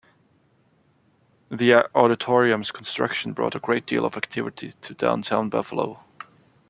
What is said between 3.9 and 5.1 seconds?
of activity to